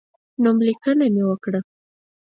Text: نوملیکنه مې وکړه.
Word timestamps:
نوملیکنه 0.43 1.07
مې 1.13 1.23
وکړه. 1.27 1.59